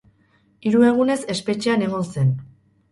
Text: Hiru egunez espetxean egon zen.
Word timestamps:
Hiru 0.69 0.81
egunez 0.89 1.19
espetxean 1.37 1.89
egon 1.91 2.11
zen. 2.13 2.35